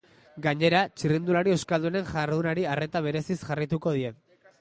[0.43, 4.11] Gainera, txirrindulari euskaldunen jardunari arreta bereziz jarraituko die.